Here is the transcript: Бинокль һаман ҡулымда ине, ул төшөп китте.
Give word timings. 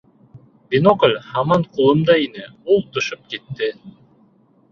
Бинокль 0.75 1.13
һаман 1.33 1.65
ҡулымда 1.75 2.15
ине, 2.23 2.47
ул 2.77 2.81
төшөп 2.97 3.23
китте. 3.35 3.69